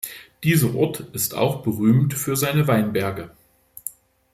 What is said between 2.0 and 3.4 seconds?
für seine Weinberge.